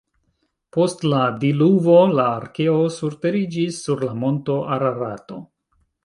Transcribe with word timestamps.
Post 0.75 1.03
la 1.09 1.17
diluvo 1.41 1.97
la 2.19 2.25
arkeo 2.37 2.73
surteriĝis 2.95 3.77
sur 3.83 4.01
la 4.07 4.15
monto 4.23 4.55
Ararato. 4.77 5.37